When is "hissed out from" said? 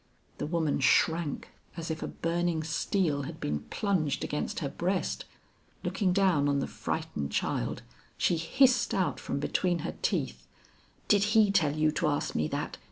8.37-9.39